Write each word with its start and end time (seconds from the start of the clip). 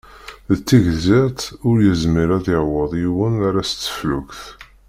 D 0.55 0.57
tigzirt 0.67 1.41
ur 1.67 1.77
yezmir 1.85 2.29
ad 2.37 2.45
yaweḍ 2.53 2.91
yiwen 3.01 3.35
ala 3.47 3.63
s 3.69 3.71
teflukt. 3.81 4.43